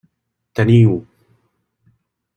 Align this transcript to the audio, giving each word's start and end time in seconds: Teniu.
Teniu. 0.59 0.97